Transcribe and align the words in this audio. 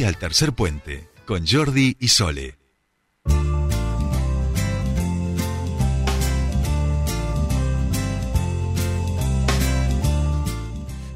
al 0.00 0.16
tercer 0.16 0.54
puente 0.54 1.10
con 1.26 1.46
Jordi 1.46 1.98
y 2.00 2.08
Sole. 2.08 2.61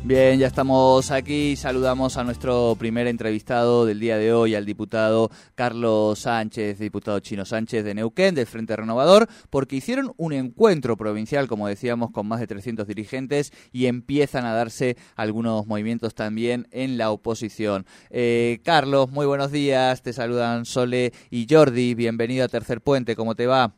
Bien, 0.08 0.38
ya 0.38 0.46
estamos 0.46 1.10
aquí. 1.10 1.56
Saludamos 1.56 2.16
a 2.16 2.22
nuestro 2.22 2.76
primer 2.78 3.08
entrevistado 3.08 3.84
del 3.84 3.98
día 3.98 4.16
de 4.16 4.32
hoy, 4.32 4.54
al 4.54 4.64
diputado 4.64 5.30
Carlos 5.56 6.20
Sánchez, 6.20 6.78
diputado 6.78 7.18
Chino 7.18 7.44
Sánchez 7.44 7.84
de 7.84 7.92
Neuquén, 7.92 8.36
del 8.36 8.46
Frente 8.46 8.76
Renovador, 8.76 9.26
porque 9.50 9.74
hicieron 9.74 10.12
un 10.16 10.32
encuentro 10.32 10.96
provincial, 10.96 11.48
como 11.48 11.66
decíamos, 11.66 12.12
con 12.12 12.28
más 12.28 12.38
de 12.38 12.46
300 12.46 12.86
dirigentes 12.86 13.50
y 13.72 13.86
empiezan 13.86 14.44
a 14.44 14.54
darse 14.54 14.94
algunos 15.16 15.66
movimientos 15.66 16.14
también 16.14 16.68
en 16.70 16.98
la 16.98 17.10
oposición. 17.10 17.84
Eh, 18.10 18.60
Carlos, 18.64 19.10
muy 19.10 19.26
buenos 19.26 19.50
días. 19.50 20.04
Te 20.04 20.12
saludan 20.12 20.66
Sole 20.66 21.10
y 21.30 21.48
Jordi. 21.50 21.96
Bienvenido 21.96 22.44
a 22.44 22.48
Tercer 22.48 22.80
Puente. 22.80 23.16
¿Cómo 23.16 23.34
te 23.34 23.48
va? 23.48 23.72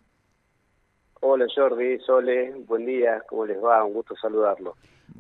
Hola 1.23 1.47
Jordi, 1.57 1.99
Sole, 2.01 2.52
buen 2.66 2.85
día. 2.85 3.23
¿Cómo 3.27 3.47
les 3.47 3.57
va? 3.57 3.83
Un 3.83 3.95
gusto 3.95 4.15
saludarlo. 4.15 4.74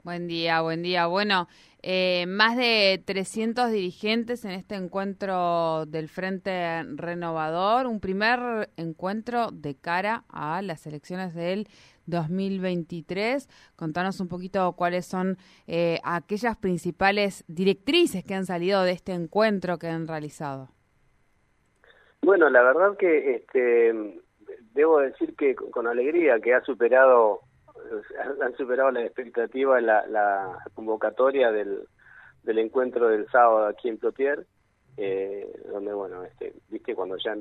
Buen 0.04 0.26
día, 0.26 0.60
buen 0.62 0.82
día. 0.82 1.06
Bueno, 1.06 1.48
eh, 1.82 2.24
más 2.26 2.56
de 2.56 3.02
300 3.04 3.70
dirigentes 3.70 4.44
en 4.44 4.52
este 4.52 4.74
encuentro 4.74 5.86
del 5.86 6.08
Frente 6.08 6.82
Renovador, 6.94 7.86
un 7.86 8.00
primer 8.00 8.70
encuentro 8.76 9.48
de 9.52 9.76
cara 9.76 10.24
a 10.28 10.62
las 10.62 10.86
elecciones 10.86 11.34
del 11.34 11.68
2023. 12.06 13.48
Contanos 13.76 14.20
un 14.20 14.28
poquito 14.28 14.72
cuáles 14.72 15.06
son 15.06 15.36
eh, 15.66 15.98
aquellas 16.04 16.56
principales 16.56 17.44
directrices 17.46 18.24
que 18.24 18.34
han 18.34 18.46
salido 18.46 18.82
de 18.82 18.92
este 18.92 19.12
encuentro 19.12 19.78
que 19.78 19.88
han 19.88 20.08
realizado. 20.08 20.68
Bueno, 22.22 22.50
la 22.50 22.62
verdad 22.62 22.96
que 22.96 23.36
este, 23.36 24.20
debo 24.74 24.98
decir 25.00 25.34
que 25.36 25.54
con 25.54 25.86
alegría 25.86 26.40
que 26.40 26.54
ha 26.54 26.62
superado 26.62 27.42
han 28.40 28.56
superado 28.56 28.90
la 28.90 29.02
expectativa 29.02 29.80
la, 29.80 30.06
la 30.06 30.58
convocatoria 30.74 31.50
del, 31.50 31.86
del 32.42 32.58
encuentro 32.58 33.08
del 33.08 33.28
sábado 33.28 33.66
aquí 33.66 33.88
en 33.88 33.98
Plotier, 33.98 34.46
eh, 34.96 35.46
donde 35.70 35.92
bueno, 35.92 36.24
este, 36.24 36.54
viste 36.68 36.94
cuando 36.94 37.16
ya 37.18 37.36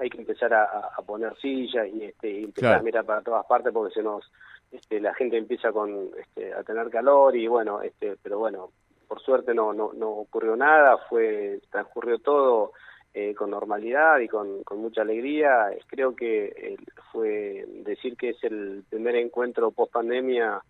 hay 0.00 0.08
que 0.08 0.18
empezar 0.18 0.54
a, 0.54 0.90
poner 1.06 1.36
sillas 1.36 1.86
y 1.88 2.04
este 2.04 2.44
empezar 2.44 2.78
a 2.78 2.82
mirar 2.82 3.04
para 3.04 3.22
todas 3.22 3.44
partes 3.46 3.72
porque 3.72 3.92
se 3.92 4.02
nos 4.02 4.30
este, 4.70 5.00
la 5.00 5.12
gente 5.14 5.36
empieza 5.36 5.72
con 5.72 6.10
este, 6.18 6.54
a 6.54 6.62
tener 6.62 6.88
calor 6.88 7.36
y 7.36 7.46
bueno, 7.48 7.82
este, 7.82 8.16
pero 8.22 8.38
bueno, 8.38 8.70
por 9.08 9.20
suerte 9.20 9.52
no 9.52 9.72
no 9.72 9.92
no 9.92 10.08
ocurrió 10.10 10.56
nada, 10.56 10.96
fue 11.08 11.60
transcurrió 11.70 12.18
todo 12.18 12.72
eh, 13.12 13.34
con 13.34 13.50
normalidad 13.50 14.20
y 14.20 14.28
con, 14.28 14.62
con 14.62 14.78
mucha 14.78 15.02
alegría. 15.02 15.68
Creo 15.88 16.14
que 16.14 16.44
eh, 16.44 16.76
fue 17.10 17.64
decir 17.82 18.16
que 18.16 18.30
es 18.30 18.44
el 18.44 18.84
primer 18.88 19.16
encuentro 19.16 19.72
post 19.72 19.92
pandemia 19.92 20.62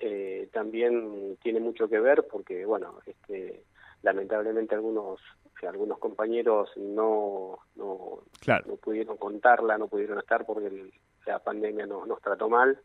eh, 0.00 0.48
también 0.52 1.36
tiene 1.40 1.60
mucho 1.60 1.88
que 1.88 2.00
ver 2.00 2.26
porque, 2.28 2.66
bueno, 2.66 2.98
este, 3.06 3.62
lamentablemente 4.02 4.74
algunos 4.74 5.20
algunos 5.68 5.98
compañeros 5.98 6.68
no 6.76 7.58
no, 7.76 8.18
no 8.66 8.76
pudieron 8.76 9.16
contarla, 9.16 9.78
no 9.78 9.88
pudieron 9.88 10.18
estar 10.18 10.44
porque 10.44 10.90
la 11.24 11.38
pandemia 11.38 11.86
nos, 11.86 12.06
nos 12.06 12.20
trató 12.20 12.50
mal. 12.50 12.78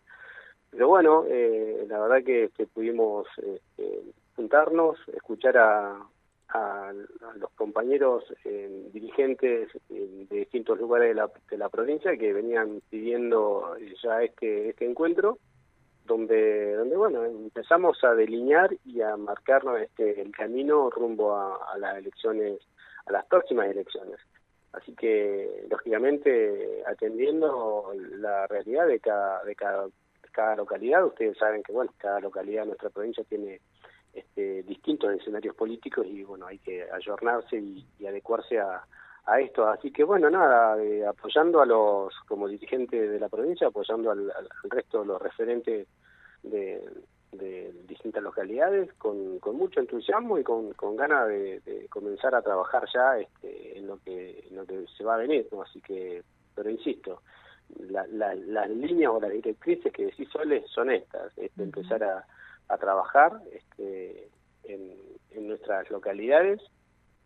Pero 0.69 0.87
bueno, 0.87 1.25
la 1.25 1.99
verdad 1.99 2.23
que, 2.23 2.51
que 2.55 2.67
pudimos 2.67 3.27
este, 3.37 4.01
juntarnos, 4.35 4.97
escuchar 5.13 5.57
a, 5.57 5.99
a, 6.49 6.91
los 7.35 7.51
compañeros 7.51 8.23
eh, 8.43 8.89
dirigentes 8.91 9.69
de 9.89 10.25
distintos 10.29 10.79
lugares 10.79 11.09
de 11.09 11.15
la, 11.15 11.29
de 11.49 11.57
la 11.57 11.69
provincia 11.69 12.17
que 12.17 12.33
venían 12.33 12.81
pidiendo 12.89 13.75
ya 14.01 14.23
este, 14.23 14.69
este 14.69 14.85
encuentro, 14.85 15.37
donde, 16.05 16.73
donde 16.73 16.97
bueno, 16.97 17.23
empezamos 17.23 18.03
a 18.03 18.15
delinear 18.15 18.75
y 18.83 19.01
a 19.01 19.15
marcarnos 19.15 19.79
este, 19.79 20.21
el 20.21 20.31
camino 20.31 20.89
rumbo 20.89 21.35
a, 21.35 21.77
las 21.77 21.97
elecciones, 21.97 22.59
a 23.05 23.11
las 23.11 23.25
próximas 23.25 23.69
elecciones. 23.69 24.19
Así 24.73 24.93
que, 24.95 25.65
lógicamente, 25.69 26.83
atendiendo 26.85 27.91
la 28.17 28.47
realidad 28.47 28.87
de 28.87 28.99
cada, 28.99 29.43
de 29.43 29.55
cada, 29.55 29.87
cada 30.31 30.55
localidad, 30.55 31.05
ustedes 31.05 31.37
saben 31.37 31.63
que, 31.63 31.71
bueno, 31.71 31.93
cada 31.97 32.19
localidad 32.19 32.63
de 32.63 32.67
nuestra 32.67 32.89
provincia 32.89 33.23
tiene 33.23 33.61
este, 34.13 34.63
distintos 34.63 35.13
escenarios 35.13 35.55
políticos 35.55 36.05
y 36.07 36.23
bueno, 36.23 36.47
hay 36.47 36.59
que 36.59 36.83
ayornarse 36.91 37.57
y, 37.57 37.85
adecuarse 38.05 38.59
a, 38.59 38.83
a, 39.25 39.39
esto. 39.39 39.67
Así 39.67 39.91
que 39.91 40.03
bueno, 40.03 40.29
nada, 40.29 40.77
apoyando 41.07 41.61
a 41.61 41.65
los, 41.65 42.13
como 42.27 42.47
dirigente 42.47 43.07
de 43.07 43.19
la 43.19 43.29
provincia, 43.29 43.67
apoyando 43.67 44.11
al, 44.11 44.31
resto 44.63 45.01
de 45.01 45.05
los 45.05 45.21
referentes 45.21 45.87
de, 46.43 46.81
distintas 47.87 48.23
localidades 48.23 48.91
con, 48.93 49.39
con, 49.39 49.55
mucho 49.55 49.79
entusiasmo 49.79 50.39
y 50.39 50.43
con, 50.43 50.73
con 50.73 50.95
ganas 50.95 51.27
de, 51.27 51.87
comenzar 51.89 52.33
a 52.33 52.41
trabajar 52.41 52.85
ya 52.93 53.19
este, 53.19 53.77
en, 53.77 53.87
lo 53.87 53.97
que, 53.99 54.45
en 54.49 54.55
lo 54.55 54.65
que 54.65 54.85
se 54.97 55.03
va 55.03 55.15
a 55.15 55.17
venir. 55.17 55.47
¿no? 55.51 55.61
Así 55.61 55.79
que, 55.81 56.23
pero 56.55 56.69
insisto, 56.69 57.21
las 57.77 58.69
líneas 58.69 59.11
o 59.11 59.19
las 59.19 59.31
directrices 59.31 59.93
que 59.93 60.05
decís 60.05 60.27
Sole 60.29 60.63
son 60.67 60.91
estas, 60.91 61.37
este, 61.37 61.63
empezar 61.63 62.03
a 62.03 62.25
a 62.69 62.77
trabajar 62.77 63.41
este, 63.51 64.29
en, 64.63 65.09
nuestras 65.47 65.89
localidades 65.89 66.61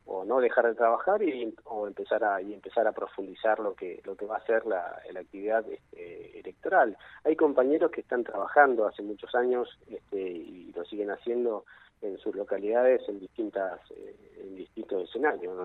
o 0.06 0.24
no 0.24 0.40
dejar 0.40 0.68
de 0.68 0.76
trabajar 0.76 1.22
y 1.24 1.54
o 1.66 1.88
empezar 1.88 2.24
a 2.24 2.42
y 2.42 2.54
empezar 2.54 2.88
a 2.88 2.94
profundizar 2.94 3.60
lo 3.60 3.74
que 3.74 4.02
lo 4.06 4.16
que 4.16 4.26
va 4.26 4.38
a 4.38 4.46
ser 4.46 4.66
la, 4.66 5.02
actividad 5.20 5.66
este, 5.70 6.40
electoral. 6.40 6.96
Hay 7.26 7.36
compañeros 7.36 7.92
que 7.92 8.02
están 8.02 8.24
trabajando 8.24 8.86
hace 8.88 9.02
muchos 9.02 9.34
años 9.36 9.68
este, 9.90 10.22
y 10.22 10.72
lo 10.74 10.86
siguen 10.86 11.12
haciendo 11.12 11.66
en 12.02 12.18
sus 12.20 12.36
localidades 12.36 13.02
en 13.10 13.20
distintas 13.20 13.80
eh, 13.92 14.16
en 14.42 14.56
distintos 14.56 15.10
escenarios 15.10 15.58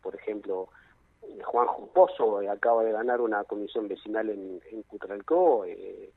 por 0.00 0.14
ejemplo 0.14 0.68
Juan 1.44 1.66
Juposo 1.66 2.38
acaba 2.48 2.84
de 2.84 2.92
ganar 2.92 3.20
una 3.20 3.44
comisión 3.44 3.88
vecinal 3.88 4.30
en, 4.30 4.60
en 4.70 4.82
Cutralcó 4.84 5.64
eh, 5.64 6.12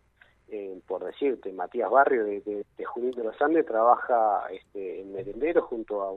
eh, 0.51 0.79
por 0.87 1.03
decirte, 1.05 1.51
Matías 1.53 1.89
Barrio 1.89 2.23
de, 2.23 2.41
de, 2.41 2.65
de 2.77 3.23
los 3.23 3.41
Andes 3.41 3.65
trabaja 3.65 4.43
este, 4.51 5.01
en 5.01 5.13
Merendero 5.13 5.61
junto 5.63 6.01
a, 6.01 6.11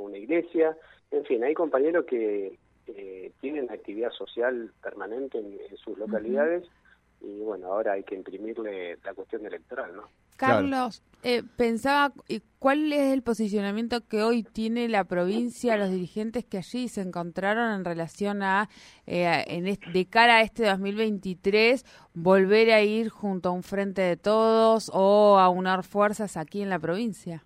una 0.00 0.16
iglesia. 0.16 0.76
En 1.10 1.24
fin, 1.24 1.44
hay 1.44 1.52
compañeros 1.52 2.06
que 2.06 2.58
eh, 2.86 3.32
tienen 3.40 3.70
actividad 3.70 4.10
social 4.12 4.72
permanente 4.82 5.38
en, 5.38 5.76
sus 5.76 5.98
localidades 5.98 6.64
y 7.20 7.40
bueno, 7.40 7.72
ahora 7.72 7.92
hay 7.92 8.02
que 8.02 8.14
imprimirle 8.14 8.98
la 9.04 9.14
cuestión 9.14 9.44
electoral, 9.44 9.94
¿no? 9.94 10.08
Carlos, 10.36 11.02
eh, 11.22 11.42
pensaba, 11.58 12.14
¿cuál 12.58 12.90
es 12.94 13.12
el 13.12 13.22
posicionamiento 13.22 14.00
que 14.08 14.22
hoy 14.22 14.42
tiene 14.42 14.88
la 14.88 15.04
provincia, 15.04 15.76
los 15.76 15.90
dirigentes 15.90 16.46
que 16.46 16.56
allí 16.56 16.88
se 16.88 17.02
encontraron 17.02 17.72
en 17.72 17.84
relación 17.84 18.42
a, 18.42 18.70
eh, 19.06 19.44
en 19.48 19.64
de 19.64 20.06
cara 20.08 20.36
a 20.36 20.40
este 20.40 20.64
2023, 20.64 21.84
volver 22.14 22.70
a 22.70 22.80
ir 22.80 23.10
junto 23.10 23.50
a 23.50 23.52
un 23.52 23.62
frente 23.62 24.00
de 24.00 24.16
todos 24.16 24.90
o 24.94 25.38
a 25.38 25.50
unar 25.50 25.84
fuerzas 25.84 26.38
aquí 26.38 26.62
en 26.62 26.70
la 26.70 26.78
provincia? 26.78 27.44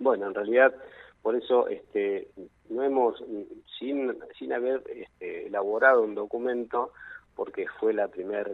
Bueno, 0.00 0.26
en 0.26 0.34
realidad, 0.34 0.74
por 1.22 1.36
eso 1.36 1.68
este, 1.68 2.30
no 2.68 2.82
hemos, 2.82 3.22
sin, 3.78 4.12
sin 4.36 4.52
haber 4.52 4.82
este, 4.92 5.46
elaborado 5.46 6.02
un 6.02 6.16
documento, 6.16 6.92
porque 7.34 7.66
fue 7.80 7.92
la 7.92 8.08
primera 8.08 8.48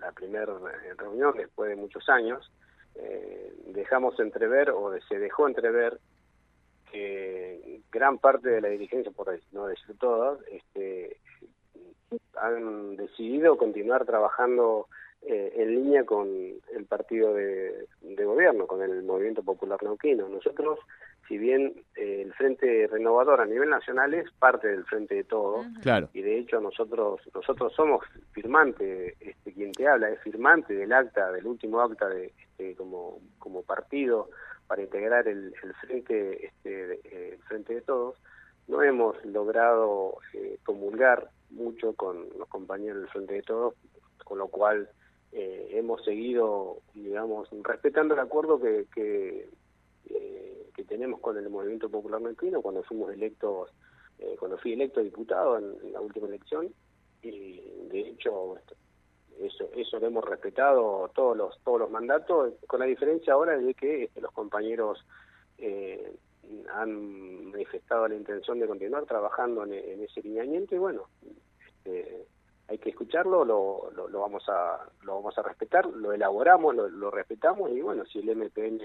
la, 0.00 0.12
primer 0.12 0.48
eh, 0.48 0.94
reunión 0.96 1.34
después 1.36 1.70
de 1.70 1.76
muchos 1.76 2.08
años, 2.08 2.50
eh, 2.94 3.52
dejamos 3.66 4.18
entrever 4.20 4.70
o 4.70 4.92
se 5.08 5.18
dejó 5.18 5.46
entrever 5.46 5.98
que 6.90 7.80
gran 7.90 8.18
parte 8.18 8.48
de 8.48 8.60
la 8.60 8.68
dirigencia, 8.68 9.12
por 9.12 9.38
no 9.52 9.66
decir 9.66 9.96
todas, 9.98 10.38
este, 10.48 11.18
han 12.34 12.96
decidido 12.96 13.56
continuar 13.56 14.04
trabajando 14.04 14.88
eh, 15.22 15.52
en 15.56 15.74
línea 15.74 16.04
con 16.04 16.28
el 16.28 16.84
partido 16.86 17.34
de, 17.34 17.86
gobierno, 18.24 18.66
con 18.66 18.82
el 18.82 19.02
Movimiento 19.02 19.42
Popular 19.42 19.82
Neuquino. 19.82 20.28
Nosotros, 20.28 20.78
si 21.28 21.38
bien 21.38 21.74
eh, 21.96 22.22
el 22.24 22.32
Frente 22.34 22.86
Renovador 22.86 23.40
a 23.40 23.46
nivel 23.46 23.70
nacional 23.70 24.14
es 24.14 24.30
parte 24.32 24.68
del 24.68 24.84
Frente 24.84 25.16
de 25.16 25.24
Todos, 25.24 25.66
claro. 25.82 26.08
y 26.12 26.22
de 26.22 26.38
hecho 26.38 26.60
nosotros 26.60 27.20
nosotros 27.34 27.72
somos 27.74 28.04
firmante, 28.32 29.16
este, 29.20 29.52
quien 29.52 29.72
te 29.72 29.88
habla 29.88 30.10
es 30.10 30.20
firmante 30.20 30.74
del 30.74 30.92
acta, 30.92 31.32
del 31.32 31.46
último 31.46 31.80
acta 31.80 32.08
de 32.08 32.32
este, 32.38 32.74
como, 32.76 33.20
como 33.38 33.62
partido 33.62 34.28
para 34.66 34.82
integrar 34.82 35.28
el, 35.28 35.54
Frente 35.80 36.46
este, 36.46 37.00
eh, 37.04 37.38
Frente 37.48 37.74
de 37.74 37.82
Todos, 37.82 38.16
no 38.68 38.82
hemos 38.82 39.24
logrado 39.24 40.18
comulgar 40.64 41.30
mucho 41.50 41.94
con 41.94 42.28
los 42.36 42.48
compañeros 42.48 42.98
del 43.00 43.10
Frente 43.10 43.34
de 43.34 43.42
Todos, 43.42 43.74
con 44.24 44.38
lo 44.38 44.48
cual 44.48 44.88
eh, 45.32 45.68
hemos 45.72 46.02
seguido, 46.04 46.78
digamos, 46.94 47.48
respetando 47.62 48.14
el 48.14 48.20
acuerdo 48.20 48.58
que, 48.58 48.86
que, 48.94 49.50
eh, 50.08 50.08
que 50.08 50.55
tenemos 50.86 51.20
con 51.20 51.36
el 51.36 51.48
Movimiento 51.48 51.88
Popular 51.88 52.20
Neuquino 52.20 52.62
cuando 52.62 52.82
fuimos 52.82 53.12
electos, 53.12 53.72
eh, 54.18 54.36
cuando 54.38 54.58
fui 54.58 54.72
electo 54.72 55.02
diputado 55.02 55.58
en, 55.58 55.92
la 55.92 56.00
última 56.00 56.28
elección, 56.28 56.72
y 57.22 57.60
de 57.90 58.00
hecho 58.00 58.56
eso 59.40 59.68
eso 59.74 59.98
lo 59.98 60.06
hemos 60.06 60.24
respetado 60.24 61.10
todos 61.14 61.36
los 61.36 61.58
todos 61.62 61.80
los 61.80 61.90
mandatos, 61.90 62.54
con 62.66 62.80
la 62.80 62.86
diferencia 62.86 63.32
ahora 63.32 63.56
de 63.56 63.74
que 63.74 64.04
este, 64.04 64.20
los 64.20 64.32
compañeros 64.32 65.04
eh, 65.58 66.16
han 66.72 67.50
manifestado 67.50 68.08
la 68.08 68.14
intención 68.14 68.58
de 68.58 68.66
continuar 68.66 69.04
trabajando 69.04 69.64
en, 69.64 69.72
ese 69.72 70.22
lineamiento 70.22 70.74
y 70.74 70.78
bueno, 70.78 71.08
este, 71.66 72.26
hay 72.68 72.78
que 72.78 72.90
escucharlo, 72.90 73.44
lo, 73.44 73.90
lo, 73.90 74.20
vamos 74.20 74.44
a 74.48 74.88
lo 75.02 75.16
vamos 75.16 75.36
a 75.38 75.42
respetar, 75.42 75.86
lo 75.86 76.12
elaboramos, 76.12 76.74
lo, 76.74 77.10
respetamos 77.10 77.70
y 77.70 77.80
bueno, 77.80 78.04
si 78.06 78.18
el 78.18 78.36
MPN 78.36 78.80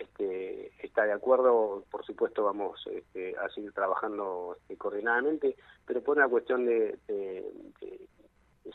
este, 0.00 0.72
está 0.82 1.04
de 1.04 1.12
acuerdo, 1.12 1.84
por 1.90 2.04
supuesto 2.04 2.44
vamos 2.44 2.80
este, 2.90 3.36
a 3.36 3.48
seguir 3.50 3.72
trabajando 3.72 4.56
este, 4.60 4.76
coordinadamente, 4.76 5.56
pero 5.86 6.02
por 6.02 6.16
una 6.16 6.28
cuestión 6.28 6.64
de, 6.66 6.98
de, 7.06 7.44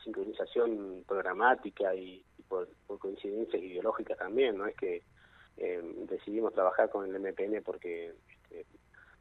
sincronización 0.04 1.04
programática 1.07 1.95
y, 1.95 2.24
por, 2.48 2.68
coincidencias 3.00 3.62
ideológicas 3.62 4.18
también, 4.18 4.57
no 4.57 4.68
es 4.68 4.75
que 4.75 5.01
eh, 5.57 5.81
decidimos 6.07 6.54
trabajar 6.54 6.89
con 6.89 7.06
el 7.06 7.19
MPN 7.19 7.63
porque 7.63 8.13
este, 8.30 8.66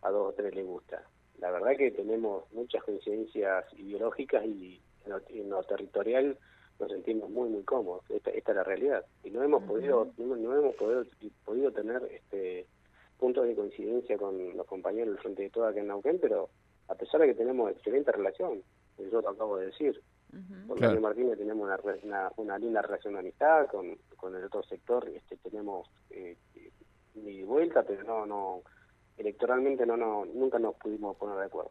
a 0.02 0.10
dos 0.10 0.32
o 0.32 0.34
tres 0.34 0.54
les 0.54 0.66
gusta. 0.66 1.02
La 1.38 1.50
verdad 1.50 1.76
que 1.76 1.90
tenemos 1.90 2.52
muchas 2.52 2.82
coincidencias 2.84 3.64
ideológicas 3.78 4.44
y 4.44 4.80
en 5.06 5.50
lo, 5.50 5.62
territorial 5.62 6.38
nos 6.78 6.90
sentimos 6.90 7.30
muy 7.30 7.48
muy 7.48 7.62
cómodos. 7.62 8.04
Esta, 8.10 8.30
esta 8.30 8.52
es 8.52 8.56
la 8.56 8.64
realidad. 8.64 9.04
Y 9.22 9.30
no 9.30 9.42
hemos 9.42 9.62
podido 9.64 10.08
no, 10.16 10.34
hemos 10.34 10.74
podido, 10.76 11.04
podido 11.44 11.70
tener 11.72 12.02
este 12.10 12.66
puntos 13.18 13.46
de 13.46 13.54
coincidencia 13.54 14.18
con 14.18 14.56
los 14.56 14.66
compañeros 14.66 15.14
del 15.14 15.22
frente 15.22 15.42
de 15.42 15.50
todo 15.50 15.66
acá 15.66 15.80
en 15.80 15.86
Nauquén 15.86 16.18
pero 16.20 16.50
a 16.88 16.94
pesar 16.94 17.20
de 17.20 17.28
que 17.28 17.34
tenemos 17.34 17.70
excelente 17.70 18.12
relación 18.12 18.62
yo 18.98 19.20
lo 19.20 19.30
acabo 19.30 19.56
de 19.56 19.66
decir 19.66 20.00
con 20.66 20.78
Daniel 20.78 21.00
Martínez 21.00 21.38
tenemos 21.38 21.70
una, 22.02 22.32
una, 22.36 22.58
linda 22.58 22.82
relación 22.82 23.14
de 23.14 23.20
amistad 23.20 23.68
con, 23.68 23.96
con 24.16 24.34
el 24.34 24.44
otro 24.44 24.62
sector 24.64 25.08
este 25.08 25.36
tenemos 25.36 25.88
eh, 26.10 26.36
mi 27.14 27.42
vuelta 27.44 27.84
pero 27.84 28.02
no 28.02 28.26
no 28.26 28.62
electoralmente 29.16 29.86
no 29.86 29.96
no 29.96 30.24
nunca 30.24 30.58
nos 30.58 30.74
pudimos 30.74 31.16
poner 31.16 31.38
de 31.38 31.44
acuerdo 31.44 31.70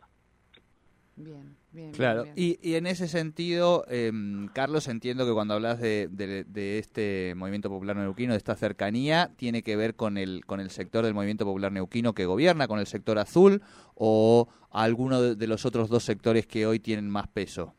Bien, 1.16 1.56
bien. 1.72 1.92
Claro, 1.92 2.26
Y, 2.36 2.58
y, 2.68 2.74
en 2.76 2.88
ese 2.88 3.08
sentido, 3.08 3.86
eh, 3.88 4.12
Carlos, 4.54 4.88
entiendo 4.88 5.28
que 5.28 5.34
cuando 5.34 5.54
hablas 5.54 5.80
de, 5.80 6.08
de, 6.10 6.80
este 6.80 7.34
movimiento 7.36 7.70
popular 7.70 7.96
neuquino, 7.96 8.34
de 8.34 8.38
esta 8.38 8.56
cercanía, 8.56 9.30
tiene 9.36 9.62
que 9.62 9.76
ver 9.76 9.96
con 9.96 10.18
el, 10.18 10.44
con 10.46 10.60
el 10.60 10.72
sector 10.72 11.06
del 11.06 11.14
movimiento 11.14 11.46
popular 11.46 11.72
neuquino 11.72 12.14
que 12.14 12.26
gobierna, 12.26 12.68
con 12.68 12.80
el 12.80 12.88
sector 12.88 13.20
azul, 13.20 13.62
o 13.94 14.48
alguno 14.72 15.22
de, 15.22 15.48
los 15.48 15.66
otros 15.68 15.88
dos 15.88 16.04
sectores 16.04 16.48
que 16.48 16.66
hoy 16.66 16.80
tienen 16.80 17.10
más 17.10 17.28
peso. 17.28 17.76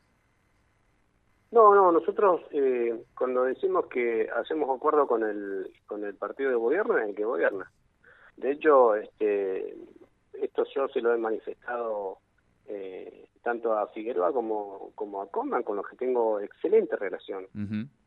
No, 1.51 1.75
no, 1.75 1.91
nosotros 1.91 2.41
eh, 2.53 3.05
cuando 3.17 3.45
decimos 3.45 3.87
que 3.87 4.29
hacemos 4.37 4.71
acuerdo 4.75 5.09
con 5.09 5.25
el, 5.25 5.73
con 5.87 6.05
el 6.05 6.15
partido 6.15 6.51
de 6.51 6.57
gobierno 6.57 6.99
es 6.99 7.09
el 7.09 7.15
que 7.17 7.25
gobierna. 7.25 7.71
De 8.37 8.53
hecho, 8.53 8.95
este, 8.95 9.77
esto 10.35 10.65
yo 10.75 10.89
se 10.89 11.01
lo 11.01 11.13
he 11.13 11.19
manifestado 11.19 12.19
eh, 12.67 13.29
tanto 13.43 13.77
a 13.77 13.89
Figueroa 13.89 14.33
como, 14.33 14.93
como 14.95 15.23
a 15.23 15.31
Coman, 15.31 15.63
con 15.63 15.77
los 15.77 15.87
que 15.87 15.97
tengo 15.97 16.41
excelente 16.41 16.97
relación, 16.97 17.47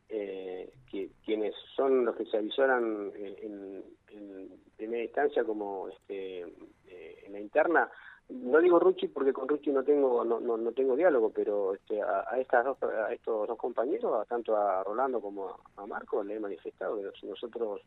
eh, 0.08 0.72
que, 0.90 1.10
quienes 1.24 1.54
son 1.76 2.04
los 2.04 2.16
que 2.16 2.26
se 2.26 2.38
avisoran 2.38 3.12
en, 3.14 3.84
en 4.10 4.48
primera 4.76 5.04
instancia 5.04 5.44
como 5.44 5.88
este, 5.88 6.40
eh, 6.40 7.22
en 7.26 7.32
la 7.32 7.40
interna. 7.40 7.90
No 8.28 8.60
digo 8.60 8.78
Ruchi 8.78 9.08
porque 9.08 9.32
con 9.32 9.48
Ruchi 9.48 9.70
no 9.70 9.82
tengo 9.82 10.22
no, 10.24 10.38
no, 10.40 10.72
tengo 10.72 10.96
diálogo, 10.96 11.30
pero 11.30 11.74
este, 11.74 12.02
a, 12.02 12.38
estas 12.38 12.64
dos, 12.64 12.82
a 12.82 13.12
estos 13.12 13.48
dos 13.48 13.58
compañeros, 13.58 14.26
tanto 14.28 14.54
a 14.56 14.84
Rolando 14.84 15.20
como 15.20 15.58
a, 15.76 15.86
Marco, 15.86 16.22
le 16.22 16.34
he 16.34 16.40
manifestado 16.40 16.96
que 16.96 17.26
nosotros 17.26 17.80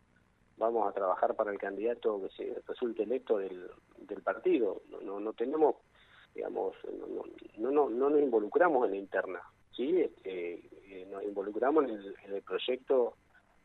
vamos 0.57 0.89
a 0.89 0.93
trabajar 0.93 1.35
para 1.35 1.51
el 1.51 1.59
candidato 1.59 2.21
que 2.21 2.29
se 2.29 2.61
resulte 2.67 3.03
electo 3.03 3.37
del, 3.37 3.69
del 3.99 4.21
partido. 4.21 4.81
No, 5.03 5.19
no 5.19 5.33
tenemos 5.33 5.75
digamos, 6.33 6.75
no, 7.57 7.71
no, 7.71 7.89
no, 7.89 8.09
nos 8.09 8.21
involucramos 8.21 8.85
en 8.85 8.91
la 8.91 8.97
interna, 8.97 9.41
¿sí? 9.75 10.01
Este, 10.01 10.53
eh, 10.85 11.07
nos 11.11 11.23
involucramos 11.23 11.85
en 11.85 12.33
el, 12.33 12.41
proyecto 12.41 13.15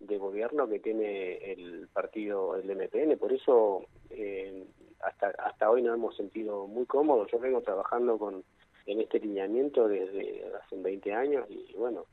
de 0.00 0.18
gobierno 0.18 0.68
que 0.68 0.78
tiene 0.80 1.52
el 1.52 1.88
partido, 1.92 2.56
el 2.56 2.70
MPN, 2.70 3.18
por 3.18 3.32
eso 3.32 3.86
eh, 4.10 4.66
hasta, 5.00 5.28
hasta 5.28 5.70
hoy 5.70 5.82
nos 5.82 5.94
hemos 5.94 6.16
sentido 6.16 6.66
muy 6.66 6.86
cómodos, 6.86 7.30
yo 7.30 7.38
vengo 7.38 7.60
trabajando 7.62 8.18
con 8.18 8.44
en 8.86 9.00
este 9.00 9.18
lineamiento 9.18 9.88
desde 9.88 10.44
hace 10.62 10.76
20 10.76 11.12
años 11.12 11.46
y 11.50 11.74
bueno, 11.74 12.04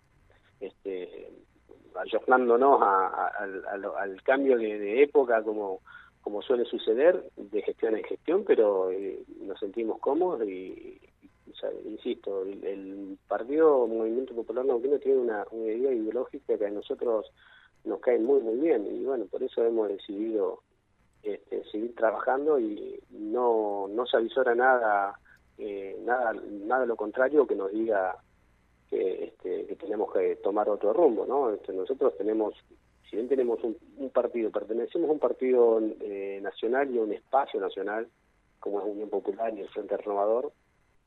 este 0.60 1.30
ayornándonos 1.96 2.82
al, 2.82 4.24
cambio 4.24 4.58
de 4.58 5.04
época 5.04 5.44
como 5.44 5.82
como 6.24 6.42
suele 6.42 6.64
suceder, 6.66 7.22
de 7.36 7.62
gestión 7.62 7.98
en 7.98 8.04
gestión, 8.06 8.46
pero 8.46 8.90
eh, 8.92 9.20
nos 9.54 9.60
sentimos 9.60 10.00
cómodos 10.00 10.48
y, 10.48 11.00
insisto, 11.86 12.42
el, 12.42 13.18
Partido 13.28 13.88
Movimiento 13.88 14.34
Popular 14.34 14.66
Neuquino 14.66 14.98
tiene 14.98 15.20
una, 15.20 15.46
idea 15.52 15.92
ideológica 15.92 16.58
que 16.58 16.66
a 16.66 16.72
nosotros 16.72 17.32
nos 17.84 18.00
cae 18.00 18.18
muy, 18.18 18.42
muy 18.42 18.56
bien 18.58 18.88
y 18.88 19.04
bueno, 19.04 19.26
por 19.26 19.44
eso 19.44 19.64
hemos 19.64 19.90
decidido 19.90 20.62
este, 21.22 21.64
seguir 21.66 21.96
trabajando 21.96 22.60
y 22.60 23.00
no, 23.12 23.88
no 23.90 24.06
se 24.08 24.18
avisora 24.18 24.56
nada, 24.56 25.20
eh, 25.58 26.00
nada, 26.04 26.34
nada 26.34 26.86
lo 26.86 26.96
contrario 26.96 27.46
que 27.46 27.56
nos 27.56 27.72
diga 27.72 28.18
que, 28.90 29.26
este, 29.26 29.66
que 29.68 29.76
tenemos 29.76 30.12
que 30.14 30.38
tomar 30.38 30.70
otro 30.70 30.94
rumbo, 30.94 31.26
¿no? 31.26 31.52
Este, 31.52 31.74
nosotros 31.74 32.18
tenemos 32.18 32.56
si 33.10 33.18
bien 33.18 33.28
tenemos 33.28 33.60
un, 33.64 34.10
partido, 34.10 34.50
pertenecemos 34.50 35.08
a 35.08 35.14
un 35.14 35.20
partido 35.20 35.80
eh, 36.02 36.40
nacional 36.42 36.90
y 36.90 36.98
a 36.98 37.04
un 37.04 37.14
espacio 37.14 37.60
nacional, 37.60 38.08
como 38.64 38.80
es 38.80 38.86
Unión 38.86 39.10
Popular 39.10 39.54
y 39.54 39.60
el 39.60 39.68
Frente 39.68 39.98
Renovador, 39.98 40.54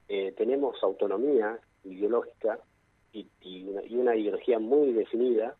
eh, 0.09 0.33
tenemos 0.37 0.77
autonomía 0.83 1.59
ideológica 1.85 2.59
y, 3.13 3.65
una, 3.95 4.15
ideología 4.15 4.59
muy 4.59 4.93
definida, 4.93 5.57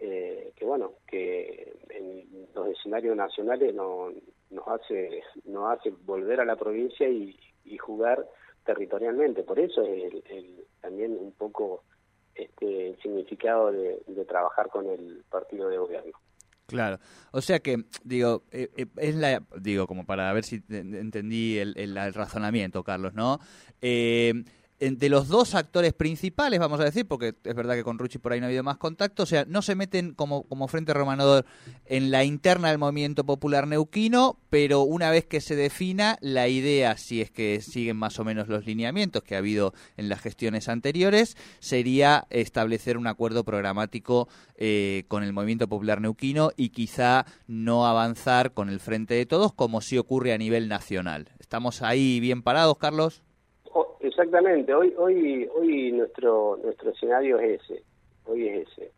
eh, 0.00 0.52
que 0.56 0.64
bueno, 0.64 0.94
que 1.06 1.72
en 1.90 2.48
los 2.52 2.66
escenarios 2.66 3.16
nacionales 3.16 3.72
no, 3.76 4.10
nos 4.50 4.66
hace 4.66 5.22
nos 5.44 5.70
hace 5.70 5.90
volver 6.04 6.40
a 6.40 6.44
la 6.44 6.56
provincia 6.56 7.08
y, 7.08 7.38
jugar 7.78 8.26
territorialmente. 8.64 9.44
Por 9.44 9.60
eso 9.60 9.82
es 9.82 10.24
también 10.80 11.12
un 11.12 11.30
poco 11.32 11.84
este, 12.34 12.88
el 12.88 12.98
significado 13.00 13.70
de, 13.70 14.24
trabajar 14.26 14.68
con 14.68 14.88
el 14.88 15.22
partido 15.30 15.68
de 15.68 15.78
gobierno. 15.78 16.18
Claro, 16.66 16.98
o 17.30 17.40
sea 17.42 17.60
que, 17.60 17.84
digo, 18.02 18.42
eh, 18.50 18.68
eh, 18.76 18.86
es 18.96 19.14
la, 19.14 19.40
digo, 19.60 19.86
como 19.86 20.04
para 20.04 20.32
ver 20.32 20.44
si 20.44 20.64
entendí 20.68 21.58
el, 21.58 21.74
el 21.76 22.12
razonamiento, 22.12 22.82
Carlos, 22.82 23.14
¿no? 23.14 23.38
Eh, 23.80 24.44
de 24.78 25.08
los 25.08 25.28
dos 25.28 25.54
actores 25.54 25.94
principales, 25.94 26.60
vamos 26.60 26.80
a 26.80 26.84
decir, 26.84 27.06
porque 27.06 27.34
es 27.44 27.54
verdad 27.54 27.74
que 27.74 27.84
con 27.84 27.98
Ruchi 27.98 28.18
por 28.18 28.32
ahí 28.32 28.40
no 28.40 28.46
ha 28.46 28.48
habido 28.48 28.62
más 28.62 28.76
contacto, 28.76 29.22
o 29.22 29.26
sea, 29.26 29.44
no 29.46 29.62
se 29.62 29.74
meten 29.74 30.12
como, 30.12 30.42
como 30.44 30.68
Frente 30.68 30.92
Romanador 30.92 31.46
en 31.86 32.10
la 32.10 32.24
interna 32.24 32.68
del 32.68 32.78
movimiento 32.78 33.24
popular 33.24 33.66
neuquino, 33.66 34.38
pero 34.50 34.82
una 34.82 35.10
vez 35.10 35.24
que 35.24 35.40
se 35.40 35.56
defina 35.56 36.18
la 36.20 36.48
idea, 36.48 36.96
si 36.98 37.22
es 37.22 37.30
que 37.30 37.60
siguen 37.62 37.96
más 37.96 38.18
o 38.18 38.24
menos 38.24 38.48
los 38.48 38.66
lineamientos 38.66 39.22
que 39.22 39.34
ha 39.34 39.38
habido 39.38 39.72
en 39.96 40.08
las 40.08 40.20
gestiones 40.20 40.68
anteriores, 40.68 41.36
sería 41.58 42.26
establecer 42.30 42.98
un 42.98 43.06
acuerdo 43.06 43.44
programático 43.44 44.28
eh, 44.56 45.04
con 45.08 45.22
el 45.22 45.32
movimiento 45.32 45.68
popular 45.68 46.00
neuquino 46.00 46.50
y 46.56 46.68
quizá 46.68 47.24
no 47.46 47.86
avanzar 47.86 48.52
con 48.52 48.68
el 48.68 48.80
Frente 48.80 49.14
de 49.14 49.26
Todos 49.26 49.54
como 49.54 49.80
sí 49.80 49.96
ocurre 49.96 50.34
a 50.34 50.38
nivel 50.38 50.68
nacional. 50.68 51.30
¿Estamos 51.38 51.80
ahí 51.82 52.20
bien 52.20 52.42
parados, 52.42 52.76
Carlos? 52.76 53.22
Exactamente, 54.06 54.72
hoy 54.72 54.94
hoy 54.96 55.48
hoy 55.52 55.90
nuestro 55.90 56.56
nuestro 56.62 56.90
escenario 56.90 57.40
es 57.40 57.60
ese, 57.60 57.82
hoy 58.24 58.46
es 58.48 58.68
ese. 58.68 58.92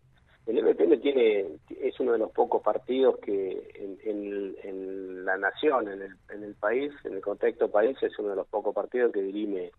El 0.47 0.63
MPN 0.63 1.01
tiene 1.01 1.47
es 1.81 1.99
uno 1.99 2.13
de 2.13 2.19
los 2.19 2.31
pocos 2.31 2.63
partidos 2.63 3.19
que 3.21 3.71
en, 4.05 4.55
en, 4.63 5.25
la 5.25 5.39
nación, 5.39 5.89
en 5.89 6.03
el, 6.03 6.17
en 6.31 6.45
el 6.45 6.55
país, 6.57 6.93
en 7.05 7.15
el 7.15 7.23
contexto 7.23 7.71
país, 7.71 7.97
es 8.03 8.19
uno 8.19 8.31
de 8.31 8.37
los 8.37 8.47
pocos 8.49 8.75
partidos 8.75 9.11
que 9.13 9.23
dirime 9.23 9.71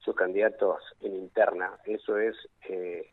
sus 0.00 0.16
candidatos 0.16 0.82
en 1.02 1.14
interna. 1.14 1.78
Eso 1.84 2.18
es 2.18 2.34
eh, 2.68 3.12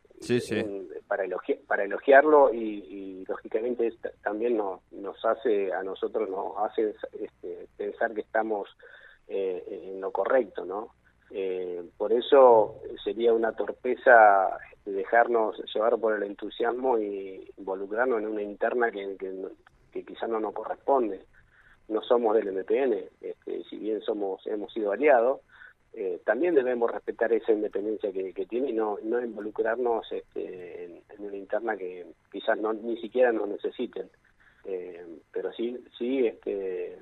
para, 1.07 1.25
para 1.67 1.83
elogiarlo 1.83 2.51
y, 2.53 3.23
lógicamente 3.27 3.93
también 4.23 4.57
nos, 4.57 4.81
nos 4.91 5.23
hace 5.25 5.71
a 5.73 5.83
nosotros 5.83 6.27
nos 6.27 6.57
hace 6.57 6.95
este, 7.19 7.67
pensar 7.77 8.13
que 8.13 8.21
estamos 8.21 8.67
eh, 9.27 9.91
en 9.91 10.01
lo 10.01 10.11
correcto, 10.11 10.65
¿no? 10.65 10.89
Eh, 11.31 11.83
por 11.97 12.13
eso 12.13 12.81
sería 13.03 13.33
una 13.33 13.53
torpeza 13.53 14.57
dejarnos 14.85 15.57
llevar 15.73 15.97
por 15.97 16.15
el 16.15 16.23
entusiasmo 16.23 16.99
y 16.99 17.51
involucrarnos 17.57 18.19
en 18.19 18.27
una 18.27 18.43
interna 18.43 18.91
que, 18.91 19.17
que, 19.91 20.05
quizás 20.05 20.29
no 20.29 20.39
nos 20.39 20.53
corresponde. 20.53 21.21
no 21.87 22.01
somos 22.01 22.35
del 22.35 22.51
MPN, 22.51 22.93
este, 23.21 23.63
si 23.69 23.77
bien 23.77 24.01
somos 24.01 24.45
hemos 24.47 24.71
sido 24.73 24.91
aliados, 24.91 25.41
eh, 25.97 26.19
también 26.25 26.55
debemos 26.55 26.91
respetar 26.91 27.31
esa 27.31 27.53
independencia 27.53 28.11
que, 28.11 28.45
tiene 28.47 28.71
y 28.71 28.73
no, 28.73 28.97
no 29.01 29.23
involucrarnos 29.23 30.11
este, 30.11 30.85
en, 30.85 31.01
una 31.19 31.37
interna 31.37 31.77
que 31.77 32.05
quizás 32.29 32.59
no 32.59 32.73
ni 32.73 32.97
siquiera 32.97 33.31
nos 33.31 33.47
necesiten. 33.47 34.09
Eh, 34.65 35.05
pero 35.31 35.53
sí, 35.53 35.77
sí 35.97 36.27
este, 36.27 36.97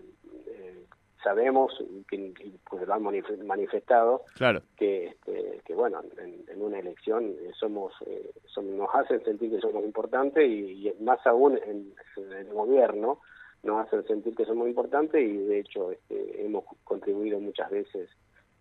sabemos 1.24 1.74
que, 2.10 2.34
pues 2.70 2.88
lo 2.88 2.94
han 2.94 3.04
manifestado 3.46 4.24
claro. 4.36 4.62
que, 4.78 5.08
este, 5.08 5.62
que 5.66 5.74
bueno, 5.74 6.02
en, 6.18 6.62
una 6.62 6.80
elección 6.80 7.34
somos, 7.60 7.94
nos 8.62 8.90
hacen 8.94 9.24
sentir 9.24 9.52
que 9.52 9.60
somos 9.60 9.84
importantes 9.84 10.48
y, 10.48 10.94
más 11.00 11.26
aún 11.26 11.60
en, 11.66 11.94
el 12.16 12.54
gobierno 12.54 13.20
nos 13.64 13.88
hacen 13.88 14.06
sentir 14.06 14.36
que 14.36 14.46
somos 14.46 14.68
importantes 14.68 15.22
y 15.22 15.38
de 15.38 15.60
hecho 15.60 15.92
este, 15.92 16.46
hemos 16.46 16.66
contribuido 16.84 17.40
muchas 17.40 17.70
veces 17.72 18.10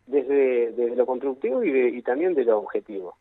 desde, 0.07 0.73
desde 0.73 0.97
lo 0.97 1.07
constructivo 1.07 1.63
y, 1.65 1.71
y 1.71 2.03
también 2.03 2.35
de 2.35 2.45
lo 2.45 2.59
objetivo. 2.59 3.17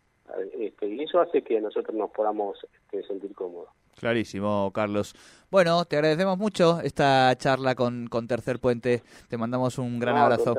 Este, 0.59 0.87
y 0.87 1.03
eso 1.03 1.19
hace 1.19 1.41
que 1.41 1.59
nosotros 1.59 1.95
nos 1.95 2.11
podamos 2.11 2.57
este, 2.63 3.03
sentir 3.07 3.33
cómodos. 3.33 3.69
Clarísimo, 3.97 4.71
Carlos. 4.73 5.13
Bueno, 5.49 5.85
te 5.85 5.97
agradecemos 5.97 6.37
mucho 6.37 6.79
esta 6.81 7.35
charla 7.37 7.75
con, 7.75 8.07
con 8.07 8.27
Tercer 8.27 8.59
Puente. 8.59 9.03
Te 9.29 9.37
mandamos 9.37 9.77
un 9.77 9.99
gran 9.99 10.17
abrazo. 10.17 10.55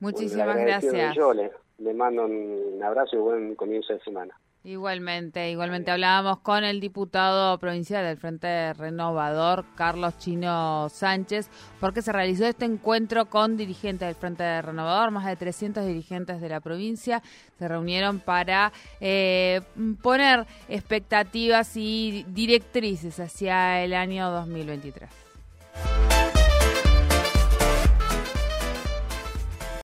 Muchísimas 0.00 0.56
gracias. 0.56 1.16
Yo 1.16 1.32
le, 1.32 1.50
le 1.78 1.94
mando 1.94 2.24
un 2.26 2.80
abrazo 2.82 3.16
y 3.16 3.18
buen 3.18 3.54
comienzo 3.54 3.92
de 3.92 4.00
semana. 4.00 4.38
Igualmente, 4.66 5.50
igualmente. 5.50 5.90
Hablábamos 5.90 6.38
con 6.38 6.64
el 6.64 6.80
diputado 6.80 7.58
provincial 7.58 8.02
del 8.02 8.16
Frente 8.16 8.72
Renovador, 8.72 9.66
Carlos 9.74 10.16
Chino 10.18 10.88
Sánchez, 10.88 11.50
porque 11.80 12.00
se 12.00 12.12
realizó 12.12 12.46
este 12.46 12.64
encuentro 12.64 13.26
con 13.26 13.58
dirigentes 13.58 14.08
del 14.08 14.14
Frente 14.14 14.62
Renovador, 14.62 15.10
más 15.10 15.26
de 15.26 15.36
300 15.36 15.84
dirigentes 15.84 16.40
de 16.40 16.48
la 16.48 16.60
provincia 16.60 17.22
se 17.58 17.68
reunieron 17.68 18.20
para 18.20 18.72
eh, 19.00 19.60
poner 20.02 20.46
expectativas 20.68 21.76
y 21.76 22.24
directrices 22.28 23.20
hacia 23.20 23.82
el 23.84 23.92
año 23.92 24.30
2023. 24.30 25.10